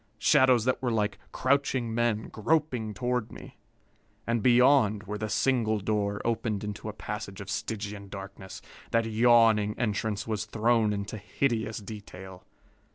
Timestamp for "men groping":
1.93-2.95